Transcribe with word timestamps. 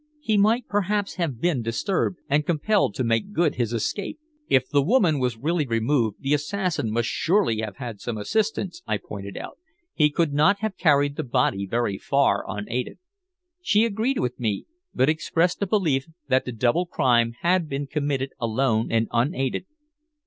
He 0.19 0.35
might 0.35 0.67
perhaps 0.67 1.17
have 1.17 1.39
been 1.39 1.61
disturbed 1.61 2.17
and 2.27 2.43
compelled 2.43 2.95
to 2.95 3.03
make 3.03 3.33
good 3.33 3.53
his 3.53 3.71
escape. 3.71 4.17
"If 4.49 4.67
the 4.67 4.81
woman 4.81 5.19
was 5.19 5.37
really 5.37 5.67
removed 5.67 6.17
the 6.21 6.33
assassin 6.33 6.89
must 6.89 7.07
surely 7.07 7.59
have 7.59 7.75
had 7.77 8.01
some 8.01 8.17
assistance," 8.17 8.81
I 8.87 8.97
pointed 8.97 9.37
out. 9.37 9.59
"He 9.93 10.09
could 10.09 10.33
not 10.33 10.57
have 10.61 10.75
carried 10.75 11.17
the 11.17 11.23
body 11.23 11.67
very 11.67 11.99
far 11.99 12.43
unaided." 12.47 12.97
She 13.61 13.85
agreed 13.85 14.17
with 14.17 14.39
me, 14.39 14.65
but 14.91 15.07
expressed 15.07 15.61
a 15.61 15.67
belief 15.67 16.07
that 16.27 16.45
the 16.45 16.51
double 16.51 16.87
crime 16.87 17.35
had 17.41 17.69
been 17.69 17.85
committed 17.85 18.31
alone 18.39 18.91
and 18.91 19.07
unaided. 19.11 19.67